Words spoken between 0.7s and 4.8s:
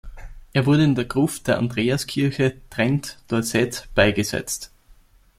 in der Gruft der Andreaskirche, Trent, Dorset, beigesetzt.